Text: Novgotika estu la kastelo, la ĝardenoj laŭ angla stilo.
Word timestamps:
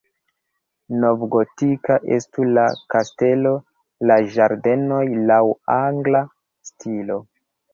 Novgotika 1.01 1.97
estu 2.15 2.47
la 2.57 2.63
kastelo, 2.95 3.51
la 4.13 4.17
ĝardenoj 4.37 5.05
laŭ 5.33 5.41
angla 5.79 6.25
stilo. 6.71 7.21